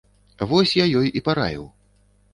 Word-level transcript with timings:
Вось 0.51 0.73
я 0.79 0.87
ёй 1.01 1.13
і 1.21 1.25
параіў. 1.31 1.71